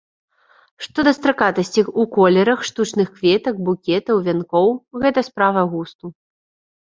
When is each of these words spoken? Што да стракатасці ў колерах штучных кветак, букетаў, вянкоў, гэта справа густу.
Што 0.83 0.99
да 1.07 1.11
стракатасці 1.17 1.81
ў 1.81 2.01
колерах 2.15 2.59
штучных 2.69 3.07
кветак, 3.19 3.55
букетаў, 3.67 4.15
вянкоў, 4.29 4.69
гэта 5.03 5.19
справа 5.29 5.61
густу. 5.75 6.05